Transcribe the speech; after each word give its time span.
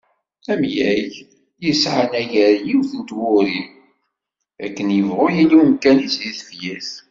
Amyag 0.53 1.11
yesεa 1.63 1.99
anagar 2.05 2.53
yiwet 2.67 2.91
n 2.95 3.01
twuri, 3.09 3.59
akken 4.65 4.87
yebγu 4.97 5.25
yili 5.35 5.55
umkan-is 5.63 6.15
deg 6.21 6.33
tefyirt. 6.39 6.91